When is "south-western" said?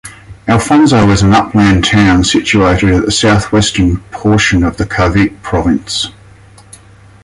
3.11-3.97